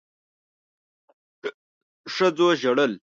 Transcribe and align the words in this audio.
ښځو 2.13 2.47
ژړل 2.61 2.91